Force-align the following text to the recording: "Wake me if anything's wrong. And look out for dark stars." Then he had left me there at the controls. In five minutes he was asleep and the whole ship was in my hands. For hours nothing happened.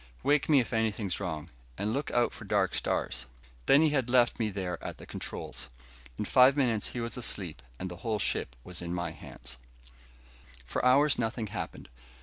"Wake 0.23 0.49
me 0.49 0.59
if 0.59 0.73
anything's 0.73 1.19
wrong. 1.19 1.51
And 1.77 1.93
look 1.93 2.09
out 2.09 2.33
for 2.33 2.43
dark 2.43 2.73
stars." 2.73 3.27
Then 3.67 3.83
he 3.83 3.89
had 3.91 4.09
left 4.09 4.39
me 4.39 4.49
there 4.49 4.83
at 4.83 4.97
the 4.97 5.05
controls. 5.05 5.69
In 6.17 6.25
five 6.25 6.57
minutes 6.57 6.87
he 6.87 6.99
was 6.99 7.17
asleep 7.17 7.61
and 7.77 7.87
the 7.87 7.97
whole 7.97 8.17
ship 8.17 8.55
was 8.63 8.81
in 8.81 8.95
my 8.95 9.11
hands. 9.11 9.59
For 10.65 10.83
hours 10.83 11.19
nothing 11.19 11.45
happened. 11.53 11.87